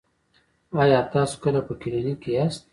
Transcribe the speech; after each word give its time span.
ایا 0.81 0.99
تاسو 1.13 1.35
کله 1.43 1.59
په 1.67 1.73
کلینیک 1.81 2.17
کې 2.23 2.31
یاست؟ 2.37 2.61